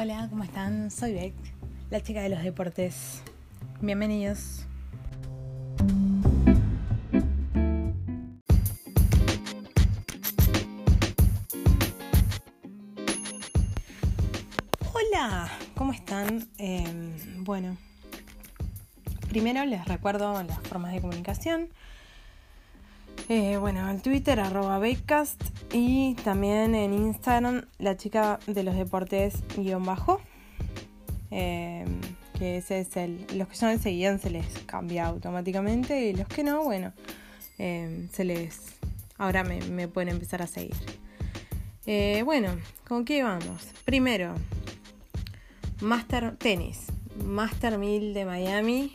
[0.00, 0.92] Hola, ¿cómo están?
[0.92, 1.34] Soy Beck,
[1.90, 3.20] la chica de los deportes.
[3.80, 4.64] Bienvenidos.
[14.92, 16.48] Hola, ¿cómo están?
[16.58, 16.86] Eh,
[17.38, 17.76] bueno,
[19.28, 21.70] primero les recuerdo las formas de comunicación.
[23.30, 25.42] Eh, bueno, en Twitter, arroba Bakecast
[25.74, 30.22] y también en Instagram, la chica de los deportes guion bajo.
[31.30, 31.84] Eh,
[32.38, 33.26] que ese es el.
[33.34, 36.94] Los que ya me seguían se les cambia automáticamente y los que no, bueno,
[37.58, 38.60] eh, se les.
[39.18, 40.76] Ahora me, pueden empezar a seguir.
[42.24, 42.56] bueno,
[42.86, 43.62] ¿con qué vamos?
[43.84, 44.36] Primero,
[45.82, 46.86] Master Tenis.
[47.26, 48.90] Master 1000 de Miami.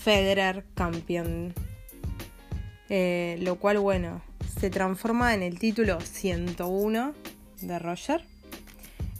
[0.00, 1.54] Federer campeón
[2.94, 4.20] eh, lo cual, bueno,
[4.60, 7.14] se transforma en el título 101
[7.62, 8.22] de Roger,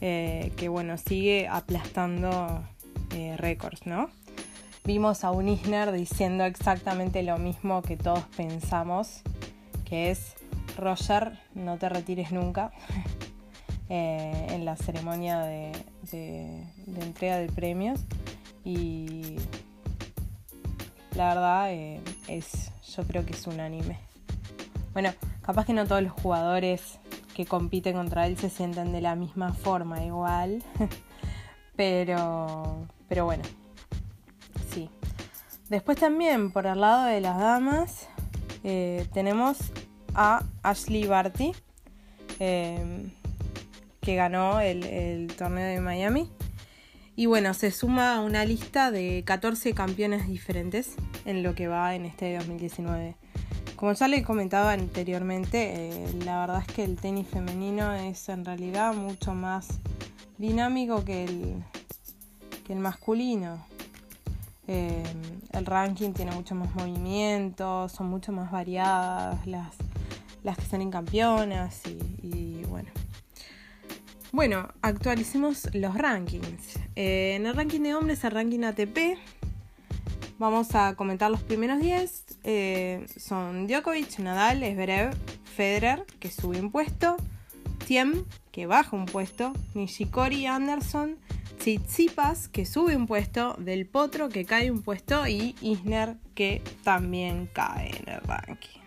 [0.02, 2.62] eh, que bueno, sigue aplastando
[3.16, 4.10] eh, récords, ¿no?
[4.84, 9.22] Vimos a un Isner diciendo exactamente lo mismo que todos pensamos,
[9.86, 10.34] que es,
[10.76, 12.72] Roger, no te retires nunca,
[13.88, 15.72] en la ceremonia de,
[16.10, 18.00] de, de entrega de premios.
[18.66, 19.38] Y
[21.14, 21.72] la verdad
[22.28, 23.98] es yo creo que es unánime.
[24.92, 26.98] Bueno, capaz que no todos los jugadores
[27.34, 30.62] que compiten contra él se sienten de la misma forma igual,
[31.76, 33.42] pero, pero bueno,
[34.70, 34.90] sí.
[35.70, 38.08] Después también por el lado de las damas
[38.62, 39.58] eh, tenemos
[40.14, 41.52] a Ashley Barty,
[42.38, 43.10] eh,
[44.02, 46.30] que ganó el torneo de Miami.
[47.14, 50.94] Y bueno, se suma a una lista de 14 campeones diferentes
[51.26, 53.16] en lo que va en este 2019.
[53.76, 58.44] Como ya le comentaba anteriormente, eh, la verdad es que el tenis femenino es en
[58.44, 59.80] realidad mucho más
[60.38, 61.62] dinámico que el,
[62.64, 63.66] que el masculino.
[64.68, 65.02] Eh,
[65.52, 69.74] el ranking tiene mucho más movimientos, son mucho más variadas las,
[70.42, 72.11] las que salen campeonas y.
[74.32, 76.78] Bueno, actualicemos los rankings.
[76.96, 79.18] Eh, en el ranking de hombres, el ranking ATP,
[80.42, 82.38] Vamos a comentar los primeros 10.
[82.42, 87.16] Eh, son Djokovic, Nadal, Zverev, Federer, que sube un puesto,
[87.86, 91.16] Tiem, que baja un puesto, Nishikori Anderson,
[91.58, 97.48] Tsitsipas, que sube un puesto, Del Potro, que cae un puesto, y Isner, que también
[97.52, 98.80] cae en el ranking.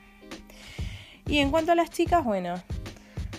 [1.26, 2.62] Y en cuanto a las chicas, bueno,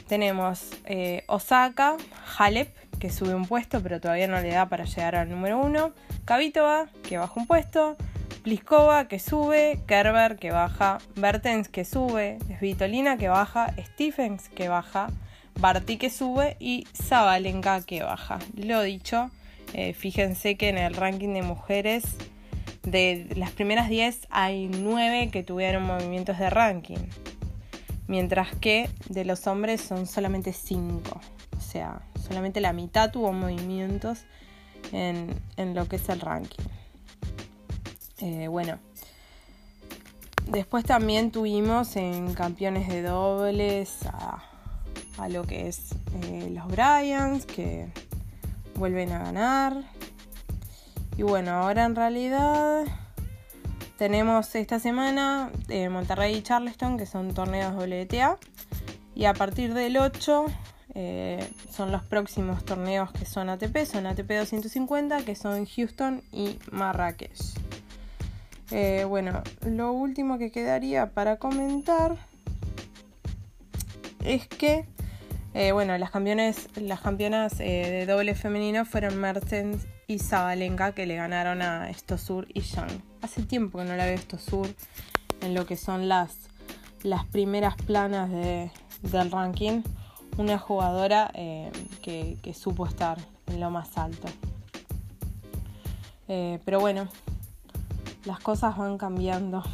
[0.07, 1.97] tenemos eh, Osaka,
[2.39, 5.93] Halep, que sube un puesto, pero todavía no le da para llegar al número 1.
[6.25, 7.97] Kavitova, que baja un puesto,
[8.43, 15.09] Pliskova, que sube, Kerber, que baja, Bertens, que sube, Svitolina, que baja, Stephens, que baja,
[15.59, 18.39] Barty, que sube y Zabalenka, que baja.
[18.57, 19.31] Lo dicho,
[19.73, 22.05] eh, fíjense que en el ranking de mujeres
[22.83, 26.99] de las primeras 10 hay 9 que tuvieron movimientos de ranking,
[28.09, 31.21] mientras que de los hombres son solamente 5,
[31.57, 34.25] o sea, solamente la mitad tuvo movimientos
[34.93, 35.35] en,
[35.75, 36.65] lo que es el ranking.
[38.19, 38.79] Eh, bueno,
[40.51, 44.43] después también tuvimos en campeones de dobles a,
[45.29, 47.89] lo que es eh, los Bryans, que
[48.75, 49.83] vuelven a ganar.
[51.17, 52.85] Y bueno, ahora en realidad
[53.97, 58.39] tenemos esta semana eh, Monterrey y Charleston, que son torneos WTA.
[59.15, 60.47] Y a partir del 8
[60.95, 66.59] eh, son los próximos torneos que son ATP, son ATP 250, que son Houston y
[66.71, 67.39] Marrakech.
[68.71, 72.17] Eh, bueno, lo último que quedaría para comentar
[74.25, 74.87] es que,
[75.53, 81.91] eh, bueno, las, campeonas de doble femenino fueron Mertens y Zabalenka que le ganaron a
[81.91, 83.16] Estosur y Yang.
[83.27, 84.69] Hace tiempo que no la veo Estosur
[85.41, 86.33] en lo que son las,
[87.03, 88.71] las primeras planas de,
[89.03, 89.83] del ranking
[90.39, 93.19] una jugadora eh, que, supo estar
[93.49, 94.29] en lo más alto.
[96.29, 97.09] Eh, pero bueno,
[98.27, 99.65] las cosas van cambiando.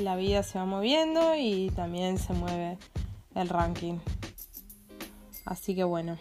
[0.00, 2.78] La vida se va moviendo y también se mueve
[3.34, 3.98] el ranking.
[5.46, 6.16] Así que bueno.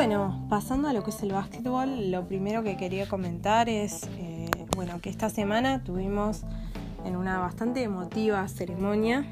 [0.00, 4.48] Bueno, pasando a lo que es el básquetbol, lo primero que quería comentar es, eh,
[4.74, 6.44] bueno, que esta semana tuvimos
[7.04, 9.26] en una bastante emotiva ceremonia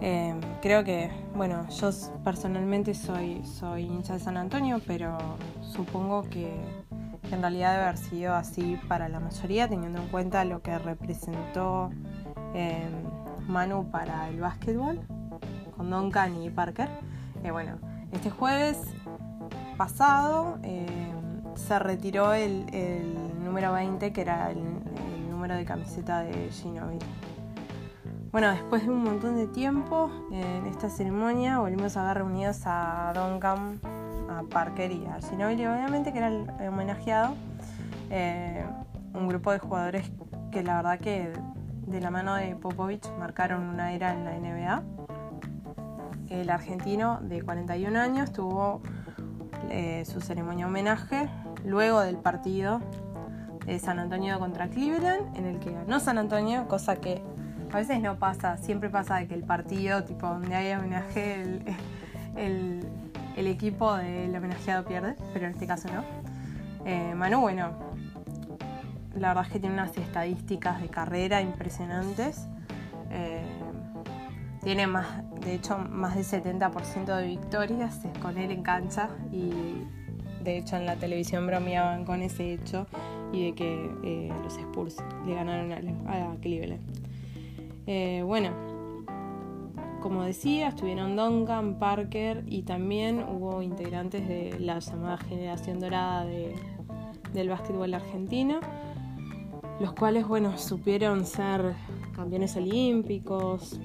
[0.00, 0.32] Eh,
[0.62, 1.90] creo que, bueno, yo
[2.22, 3.42] personalmente soy,
[3.80, 5.18] hincha de San Antonio, pero
[5.60, 6.54] supongo que,
[7.32, 11.90] en realidad debe haber sido así para la mayoría, teniendo en cuenta lo que representó
[12.54, 12.88] eh,
[13.48, 15.00] Manu para el básquetbol,
[15.76, 16.88] con Duncan y Parker.
[17.42, 17.72] Eh, bueno,
[18.12, 18.78] este jueves
[19.78, 20.58] pasado
[21.54, 22.66] se retiró el,
[23.42, 24.62] número 20, que era el,
[25.30, 27.06] número de camiseta de Ginobili.
[28.32, 33.12] Bueno, después de un montón de tiempo en esta ceremonia volvimos a ver reunidos a
[33.14, 33.80] Duncan,
[34.28, 37.34] a Parker y a Ginobili, obviamente, que era el homenajeado.
[38.10, 38.66] Eh,
[39.14, 40.10] un grupo de jugadores
[40.50, 41.32] que la verdad que
[41.86, 44.82] de la mano de Popovich marcaron una era en la NBA.
[46.30, 48.82] El argentino de 41 años tuvo
[49.70, 51.28] eh, su ceremonia homenaje
[51.64, 52.80] luego del partido
[53.66, 57.22] de San Antonio contra Cleveland, en el que ganó San Antonio, cosa que
[57.70, 61.60] a veces no pasa, siempre pasa de que el partido, tipo donde hay homenaje,
[62.36, 62.86] el,
[63.36, 66.02] equipo del homenajeado pierde, pero en este caso no.
[66.84, 67.72] Eh, Manu, bueno,
[69.14, 72.46] la verdad es que tiene unas estadísticas de carrera impresionantes.
[73.10, 73.44] Eh,
[74.68, 75.06] tiene más,
[75.40, 79.50] de hecho, más del 70% de victorias con él en cancha y
[80.44, 82.86] de hecho en la televisión bromeaban con ese hecho
[83.32, 85.72] y de que eh, los Spurs le ganaron
[86.06, 86.82] a, a Cleveland.
[87.86, 88.50] Eh, bueno,
[90.02, 97.48] como decía, estuvieron Duncan, Parker y también hubo integrantes de la llamada generación dorada del
[97.48, 98.60] básquetbol argentino,
[99.80, 101.72] los cuales, bueno, supieron ser
[102.14, 103.80] campeones olímpicos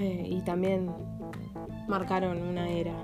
[0.00, 0.90] eh, y también
[1.86, 2.94] marcaron una era.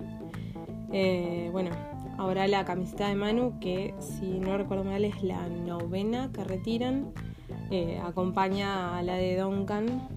[0.93, 1.71] Eh, bueno,
[2.17, 7.13] ahora la camiseta de Manu, que si no recuerdo mal es la novena que retiran.
[7.71, 10.09] Eh, acompaña a la de Duncan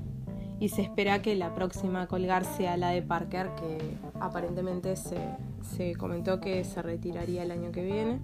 [0.59, 3.77] y se espera que la próxima a colgar sea la de Parker, que
[4.19, 8.19] aparentemente se, comentó que se retiraría el año que viene.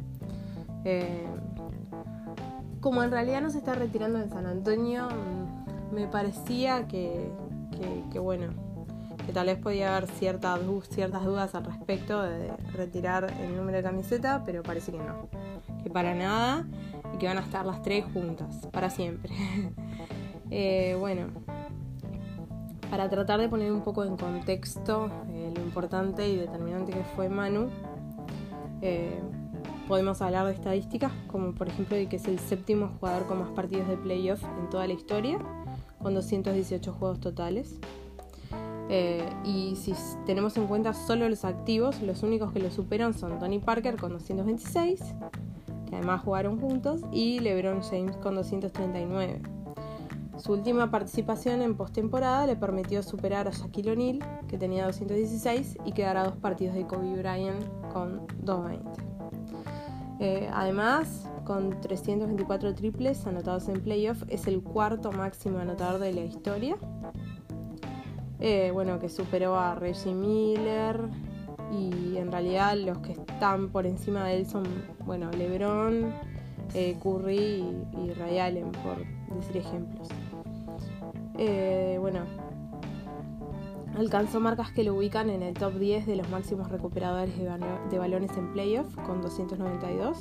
[2.85, 7.31] Como en realidad no se está retirando en San Antonio, mm, me parecía que,
[8.19, 8.47] bueno,
[9.25, 13.83] que tal vez podía haber ciertas, ciertas dudas al respecto de retirar el número de
[13.83, 15.27] camiseta, pero parece que no,
[15.83, 16.65] que para nada
[17.13, 19.31] y que van a estar las tres juntas, para siempre.
[20.51, 21.29] Eh, bueno,
[22.91, 27.29] para tratar de poner un poco en contexto eh, lo importante y determinante que fue
[27.29, 27.69] Manu,
[28.81, 29.19] eh,
[29.87, 33.49] podemos hablar de estadísticas, como por ejemplo de que es el séptimo jugador con más
[33.49, 35.39] partidos de playoff en toda la historia,
[36.05, 37.79] con 218 juegos totales.
[39.43, 39.95] y si
[40.27, 44.11] tenemos en cuenta solo los activos, los únicos que lo superan son Tony Parker con
[44.11, 45.01] 226,
[45.89, 49.41] que además jugaron juntos, y LeBron James con 239.
[50.37, 55.91] Su última participación en postemporada le permitió superar a Shaquille O'Neal, que tenía 216, y
[55.93, 59.01] quedar a dos partidos de Kobe Bryant con 220.
[60.19, 66.21] Eh, además, con 324 triples anotados en playoff, es el cuarto máximo anotador de la
[66.21, 66.75] historia.
[68.39, 71.09] Eh, bueno, que superó a Reggie Miller,
[71.71, 74.63] y en realidad los que están por encima de él son,
[75.05, 76.13] bueno, LeBron,
[76.73, 77.63] eh, Curry
[77.93, 78.97] y, Ray Allen, por
[79.35, 80.09] decir ejemplos.
[81.37, 82.21] Eh, bueno,
[83.97, 88.31] alcanzó marcas que lo ubican en el top 10 de los máximos recuperadores de, balones
[88.37, 90.19] en playoff con 292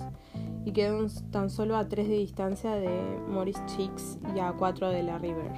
[0.65, 5.03] y quedó tan solo a 3 de distancia de Morris Cheeks y a 4 de
[5.03, 5.53] la River.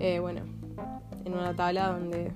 [0.00, 0.42] Eh, bueno,
[1.24, 2.32] en una tabla donde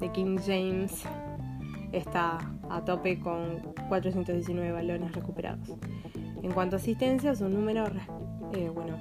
[0.00, 1.04] de King James
[1.92, 5.68] está a tope con 419 balones recuperados.
[6.42, 7.90] En cuanto a asistencia, sus números
[8.54, 8.96] eh, bueno,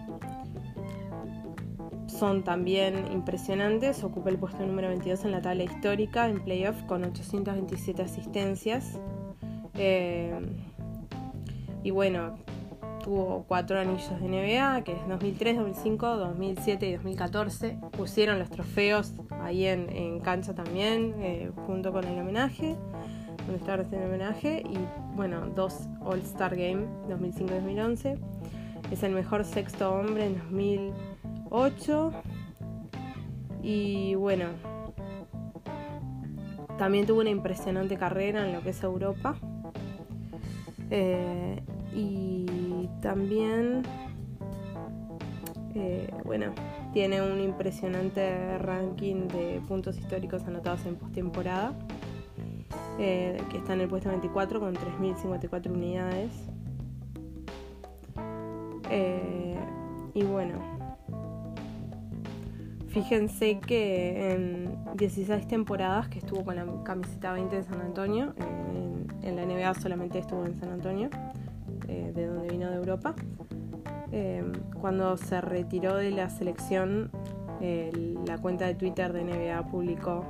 [2.20, 4.04] son también impresionantes.
[4.04, 9.00] Ocupa el puesto número 22 en la tabla histórica en playoff con 827 asistencias.
[9.76, 10.38] Eh,
[11.82, 12.38] y bueno,
[13.02, 17.78] tuvo cuatro anillos de NBA, que es 2003, 2005, 2007 y 2014.
[17.96, 22.76] Pusieron los trofeos ahí en, cancha también, eh, junto con el homenaje,
[23.46, 24.64] donde estaba el homenaje.
[24.70, 24.78] Y
[25.16, 28.18] bueno, dos All-Star Game 2005 y 2011.
[28.92, 30.42] Es el mejor sexto hombre en
[31.50, 32.12] 2008.
[33.62, 34.46] Y bueno,
[36.78, 39.36] también tuvo una impresionante carrera en lo que es Europa.
[40.90, 41.62] Eh,
[41.94, 43.84] y también,
[45.76, 46.54] eh, bueno,
[46.94, 51.74] tiene un impresionante ranking de puntos históricos anotados en postemporada,
[52.98, 56.32] eh, que está en el puesto 24 con 3.054 unidades.
[60.16, 60.89] Y bueno,
[62.90, 68.34] Fíjense que en 16 temporadas que estuvo con la camiseta 20 de San Antonio,
[69.24, 71.10] en, la NBA solamente estuvo en San Antonio,
[71.88, 73.14] eh, de donde vino de Europa.
[74.12, 74.44] Eh,
[74.82, 77.12] cuando se retiró de la selección,
[78.26, 80.26] la cuenta de Twitter de NBA publicó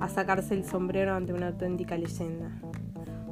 [0.00, 2.50] a sacarse el sombrero ante una auténtica leyenda.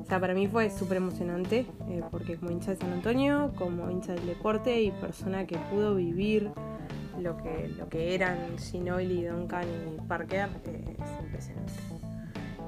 [0.01, 3.91] O sea, para mí fue súper emocionante, eh, porque como hincha de San Antonio, como
[3.91, 6.51] hincha del deporte y persona que pudo vivir
[7.19, 11.73] lo que, lo que eran Ginobili, Duncan y Parker, es impresionante.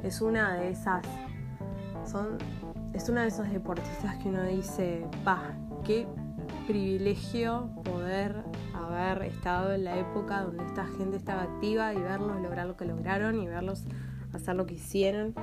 [0.02, 1.04] Es una de esas,
[2.04, 2.38] son,
[2.92, 6.06] es una de esos deportistas que uno dice, pa, qué
[6.66, 12.66] privilegio poder haber estado en la época donde esta gente estaba activa y verlos lograr
[12.66, 13.84] lo que lograron y verlos
[14.32, 15.34] hacer lo que hicieron.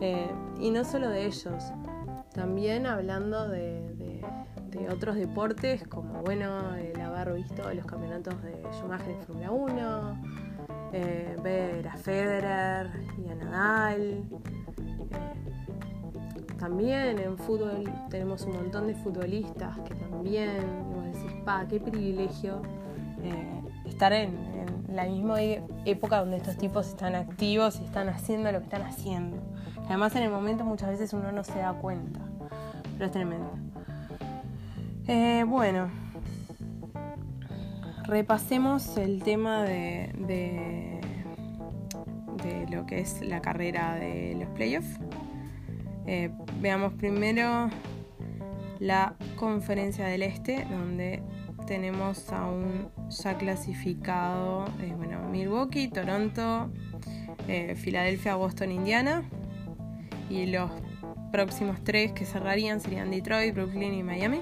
[0.00, 0.30] Eh,
[0.60, 1.72] y no solo de ellos,
[2.34, 3.91] también hablando de,
[4.90, 10.22] otros deportes, como bueno, el haber visto los campeonatos de Schumacher en Fórmula 1,
[10.92, 14.00] eh, ver a Federer y a Nadal.
[14.00, 14.24] Eh,
[16.58, 20.64] también en fútbol tenemos un montón de futbolistas que también,
[20.94, 22.62] vos decís, pa, qué privilegio
[23.84, 28.58] estar en, en, la misma época donde estos tipos están activos y están haciendo lo
[28.58, 29.38] que están haciendo.
[29.86, 32.20] Además en el momento muchas veces uno no se da cuenta,
[32.94, 33.61] pero es tremendo.
[35.14, 35.90] Eh, bueno,
[38.04, 41.00] repasemos el tema de,
[42.70, 44.98] lo que es la carrera de los playoffs.
[46.06, 46.30] Eh,
[46.62, 47.68] veamos primero
[48.78, 51.22] la conferencia del este, donde
[51.66, 56.70] tenemos a un ya clasificado, eh, bueno, Milwaukee, Toronto,
[57.76, 59.24] Filadelfia, Boston, Indiana.
[60.30, 60.70] Y los
[61.32, 64.40] próximos tres que cerrarían serían Detroit, Brooklyn y Miami.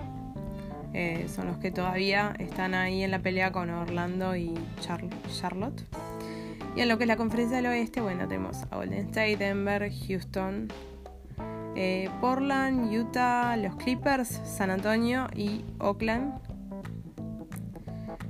[0.92, 5.84] Eh, son los que todavía están ahí en la pelea con Orlando y Charlotte.
[6.76, 9.90] Y en lo que es la conferencia del oeste, bueno, tenemos a Golden State, Denver,
[10.06, 10.68] Houston,
[11.76, 16.40] eh, Portland, Utah, los Clippers, San Antonio y Oakland.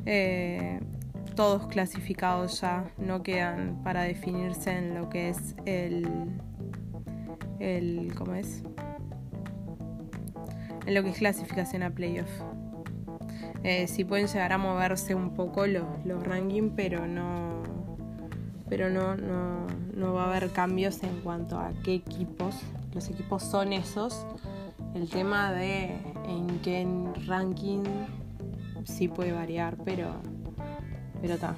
[0.06, 0.80] Eh,
[1.36, 6.08] todos clasificados ya, no quedan para definirse en lo que es el
[7.60, 8.62] el ¿cómo es?
[10.86, 12.30] En lo que es clasificación a playoff.
[13.62, 15.84] Eh, sí pueden llegar a moverse un poco los,
[16.24, 17.62] rankings, pero no
[18.68, 22.54] pero no, no, no va a haber cambios en cuanto a qué equipos.
[22.94, 24.26] Los equipos son esos.
[24.94, 25.96] El tema de
[26.28, 26.86] en qué
[27.26, 27.82] ranking
[28.84, 30.14] sí puede variar, pero
[31.20, 31.56] pero está.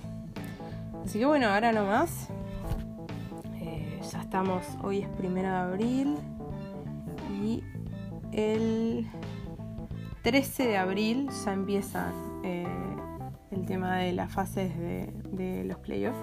[1.05, 2.29] Así que bueno, ahora nomás
[4.13, 6.19] ya estamos, hoy es primero de abril
[8.33, 9.07] el
[10.23, 12.13] 13 de abril ya empieza
[12.43, 12.67] eh,
[13.51, 16.19] el tema de las fases de, los playoffs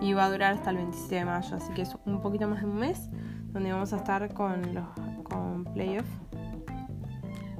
[0.00, 2.60] y va a durar hasta el 27 de mayo, así que es un poquito más
[2.60, 3.10] de un mes
[3.52, 4.86] donde vamos a estar con los
[5.24, 6.08] con playoffs.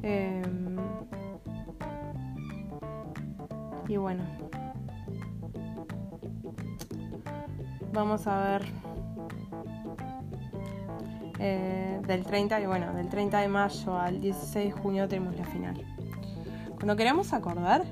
[0.02, 0.76] Em,
[3.88, 4.24] y bueno,
[7.92, 8.62] vamos a ver
[11.46, 15.44] eh, del 30 y bueno, del 30 de mayo al 16 de junio tenemos la
[15.44, 15.74] final.
[16.74, 17.84] Cuando queramos acordar,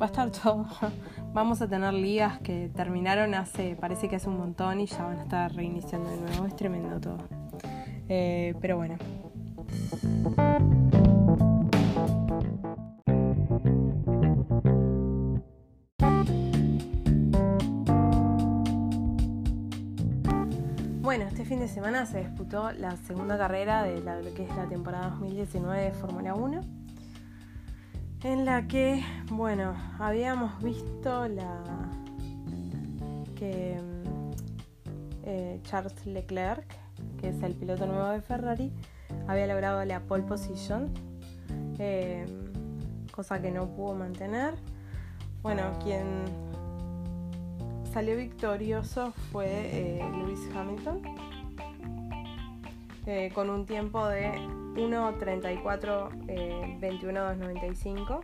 [0.00, 0.66] va a estar todo.
[1.32, 5.18] Vamos a tener ligas que terminaron hace, parece que hace un montón y ya van
[5.18, 6.46] a estar reiniciando de nuevo.
[6.46, 7.18] Es tremendo todo.
[8.08, 8.96] Eh, pero bueno.
[21.64, 25.92] De semana se disputó la segunda carrera de lo que es la temporada 2019 de
[25.92, 26.60] Fórmula 1,
[28.24, 31.62] en la que, bueno, habíamos visto la
[33.34, 34.30] que mm,
[35.24, 36.66] eh, Charles Leclerc,
[37.18, 38.70] que es el piloto nuevo de Ferrari,
[39.26, 40.92] había logrado la pole position,
[41.78, 42.26] eh,
[43.10, 44.52] cosa que no pudo mantener.
[45.42, 46.24] Bueno, quien
[47.90, 51.33] salió victorioso fue eh, Lewis Hamilton
[53.06, 54.32] eh, con un tiempo de
[54.74, 58.20] 1.34 eh, 21.295.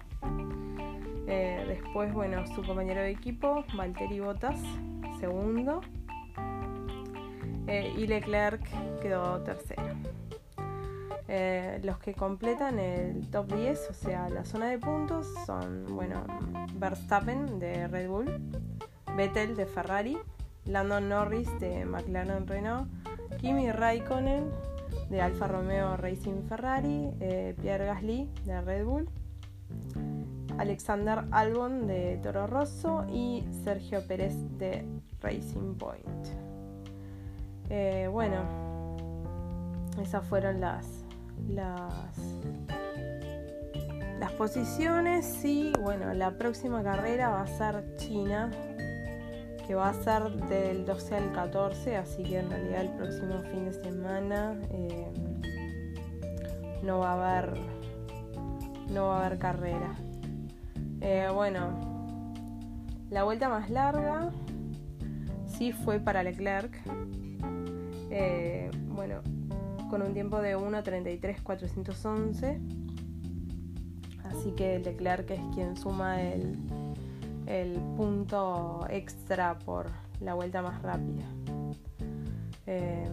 [1.27, 4.61] Eh, después, bueno, su compañero de equipo, Valtteri Bottas,
[5.21, 5.81] segundo.
[7.67, 8.63] Eh, y Leclerc
[9.01, 9.83] quedó tercero.
[11.83, 16.25] los que completan el top 10, o sea, la zona de puntos, son, bueno,
[16.75, 18.27] Verstappen de Red Bull,
[19.17, 20.19] Vettel de Ferrari,
[20.65, 22.89] Landon Norris de McLaren Renault,
[23.39, 24.51] Kimi Raikkonen
[25.11, 29.09] de Alfa Romeo Racing Ferrari, eh, Pierre Gasly de Red Bull,
[30.57, 34.85] Alexander Albon de Toro Rosso y Sergio Pérez de
[35.21, 36.29] Racing Point.
[37.69, 38.97] Eh, bueno,
[40.01, 40.87] esas fueron las,
[41.49, 42.17] las,
[44.19, 48.51] las posiciones y bueno, la próxima carrera va a ser China,
[49.71, 53.67] que va a ser del 12 al 14, así que en realidad el próximo fin
[53.67, 55.07] de semana eh,
[56.83, 57.57] no va a haber
[58.93, 59.95] no va a haber carrera.
[61.01, 61.69] Eh, bueno,
[63.11, 64.33] la vuelta más larga
[65.47, 66.77] sí fue para Leclerc.
[68.11, 69.21] Eh, bueno,
[69.89, 72.59] con un tiempo de 1.33.411.
[74.25, 76.59] Así que Leclerc es quien suma el,
[77.51, 79.91] el punto extra por
[80.21, 81.25] la vuelta más rápida.
[82.67, 83.09] Eh,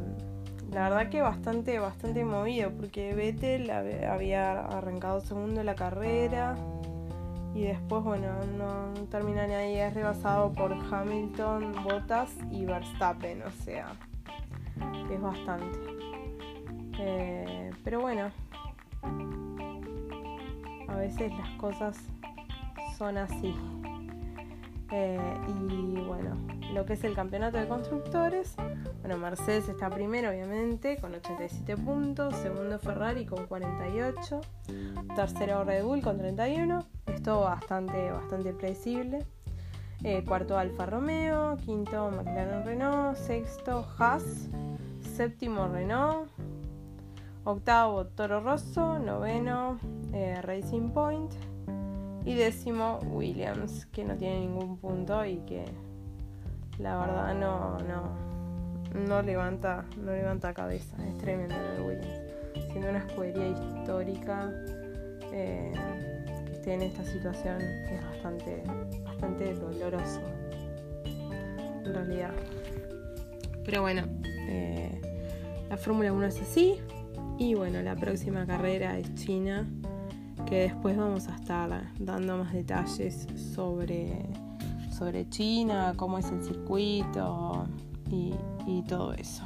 [0.71, 6.55] la verdad que bastante, bastante movido, porque Vettel había arrancado segundo la carrera
[7.55, 8.27] y después, bueno,
[8.57, 13.93] no termina nadie, es rebasado por Hamilton, Bottas y Verstappen, o sea,
[15.11, 15.79] es bastante.
[16.99, 18.29] Eh, pero bueno,
[20.87, 21.97] a veces las cosas
[22.97, 23.55] son así.
[24.91, 26.37] Eh, y bueno,
[26.73, 28.55] lo que es el campeonato de constructores,
[29.01, 34.41] bueno, Mercedes está primero obviamente con 87 puntos, segundo Ferrari con 48,
[35.15, 39.25] tercero Red Bull con 31, esto bastante, bastante predecible.
[40.03, 44.47] Eh, cuarto Alfa Romeo, quinto McLaren Renault, sexto Haas,
[45.15, 46.29] séptimo Renault,
[47.43, 49.79] octavo Toro Rosso, noveno
[50.13, 51.33] eh, Racing Point,
[52.27, 55.63] y décimo, Williams, que no tiene ningún punto y que
[56.77, 60.97] la verdad no, no, no levanta, no levanta cabeza.
[61.07, 62.19] Es tremendo el Williams.
[62.69, 64.51] Siendo una escudería histórica,
[65.31, 65.71] eh,
[66.45, 68.61] que esté en esta situación es bastante,
[69.05, 70.19] bastante doloroso.
[71.05, 72.33] En realidad.
[73.63, 74.03] Pero bueno,
[74.49, 74.99] eh,
[75.69, 76.81] la Fórmula 1 es así.
[77.39, 79.65] Y bueno, la próxima carrera es China
[80.47, 84.25] que después vamos a estar dando más detalles sobre,
[84.97, 87.67] sobre China, cómo es el circuito
[88.09, 88.33] y,
[88.65, 89.43] y todo eso.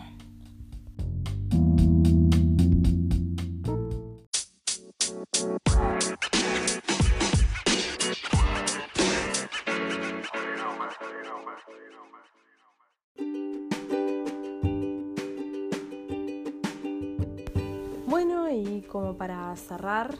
[19.71, 20.13] Cerrar,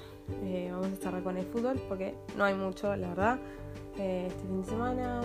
[0.45, 3.39] eh, vamos a cerrar con el fútbol porque no hay mucho, la verdad.
[3.97, 5.21] Eh, este fin de semana,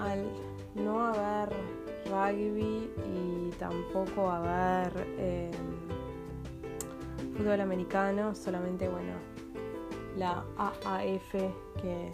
[0.00, 0.30] al
[0.76, 1.48] no haber
[2.06, 5.50] rugby y tampoco haber eh,
[7.36, 9.14] fútbol americano, solamente, bueno,
[10.16, 11.32] la AAF
[11.82, 12.12] que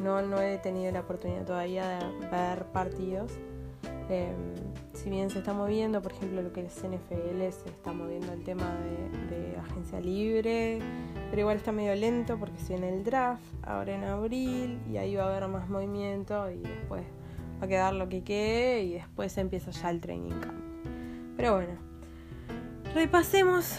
[0.00, 3.38] no, no he tenido la oportunidad todavía de ver partidos.
[4.92, 8.42] Si bien se está moviendo, por ejemplo, lo que es NFL, se está moviendo el
[8.44, 8.64] tema
[9.30, 10.80] de, agencia libre,
[11.30, 15.14] pero igual está medio lento porque si en el draft, ahora en abril, y ahí
[15.14, 17.02] va a haber más movimiento y después
[17.60, 20.60] va a quedar lo que quede y después empieza ya el training camp.
[21.36, 21.74] Pero bueno,
[22.94, 23.78] repasemos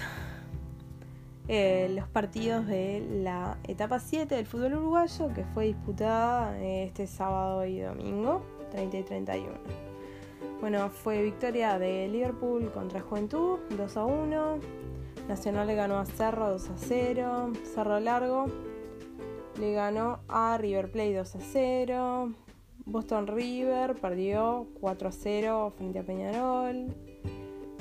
[1.47, 7.05] eh, los partidos de la etapa 7 del fútbol uruguayo que fue disputada eh, este
[7.05, 9.92] sábado y domingo, 30 y 31.
[10.59, 14.59] Bueno, fue victoria de Liverpool contra Juventud, 2 a 1.
[15.27, 17.53] Nacional le ganó a Cerro 2 a 0.
[17.73, 18.47] Cerro Largo
[19.59, 22.33] le ganó a River Plate 2 a 0.
[22.85, 26.93] Boston River perdió 4 a 0 frente a Peñarol.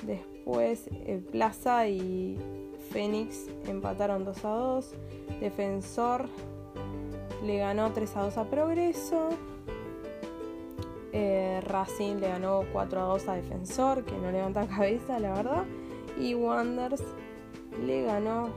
[0.06, 2.38] Después eh, Plaza y
[2.90, 4.94] Fénix empataron 2 a 2.
[5.40, 6.28] Defensor
[7.44, 9.30] le ganó 3 a 2 a Progreso.
[11.12, 15.64] Eh, Racing le ganó 4 a 2 a Defensor, que no levanta cabeza, la verdad.
[16.18, 17.03] Y Wonders
[17.85, 18.51] le ganó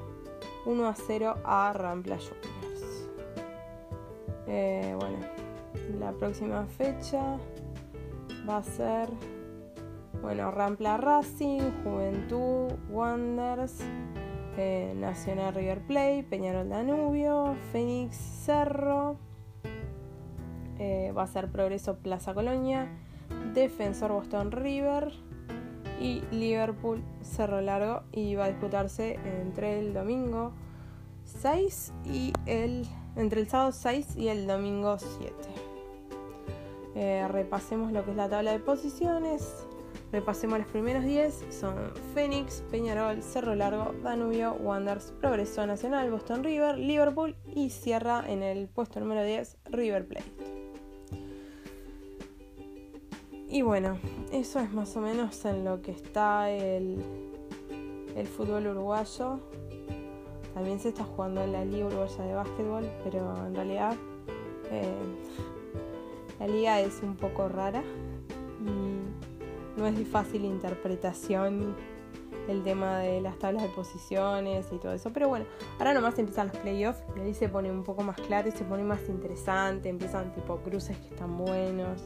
[0.65, 3.10] 1 a 0 a Rampla Juniors.
[4.48, 5.18] Eh, bueno,
[6.00, 7.38] la próxima fecha
[8.48, 9.10] va a ser
[10.26, 13.80] bueno, Rampla Racing, Juventud, Wonders,
[14.58, 19.18] eh, Nacional River Plate, Peñarol Danubio, Fénix Cerro.
[20.80, 22.90] Eh, va a ser Progreso Plaza Colonia,
[23.54, 25.14] Defensor Boston River
[26.00, 30.52] y Liverpool Cerro Largo y va a disputarse entre el domingo
[31.24, 32.86] 6 y el
[33.16, 35.34] entre el sábado 6 y el domingo 7.
[36.96, 39.66] Eh, repasemos lo que es la tabla de posiciones.
[40.12, 41.46] Repasemos los primeros 10.
[41.50, 41.76] Son
[42.14, 48.68] Fénix, Peñarol, Cerro Largo, Danubio, Wanderers, Progreso Nacional, Boston River, Liverpool y cierra en el
[48.68, 50.55] puesto número 10 River Plate.
[53.56, 53.98] Y bueno,
[54.34, 57.02] eso es más o menos en lo que está el,
[58.13, 59.39] el fútbol uruguayo.
[60.54, 63.96] También se está jugando en la Liga Uruguaya de Básquetbol, pero en realidad
[64.72, 64.94] eh,
[66.38, 67.82] la liga es un poco rara
[68.60, 71.78] y no es de fácil interpretación
[72.50, 75.13] el tema de las tablas de posiciones y todo eso.
[75.13, 75.46] Pero bueno,
[75.80, 78.65] ahora nomás empiezan los playoffs y ahí se pone un poco más claro y se
[78.65, 79.88] pone más interesante.
[79.88, 82.04] Empiezan tipo cruces que están buenos.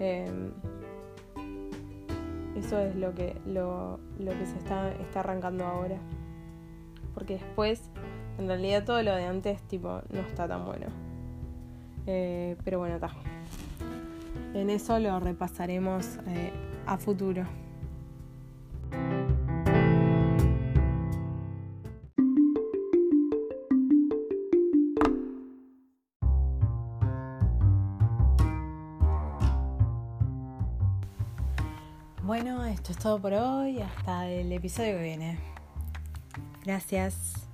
[0.00, 0.52] Em,
[2.68, 5.96] eso es lo que, lo, que se está, está arrancando ahora.
[7.14, 7.90] Porque después,
[8.36, 10.88] en realidad todo lo de antes tipo no está tan bueno.
[12.06, 13.10] Eh, pero bueno, está.
[14.52, 16.52] En eso lo repasaremos eh,
[16.84, 17.46] a futuro.
[32.88, 33.82] Esto es todo por hoy.
[33.82, 35.38] Hasta el episodio que viene.
[36.64, 37.47] Gracias.